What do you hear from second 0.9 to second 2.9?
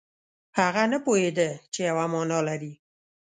نه پوهېده چې یوه معنا لري.